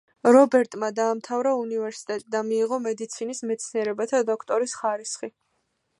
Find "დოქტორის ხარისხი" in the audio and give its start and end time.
4.31-5.35